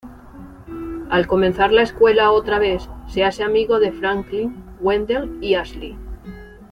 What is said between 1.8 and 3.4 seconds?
escuela otra vez, se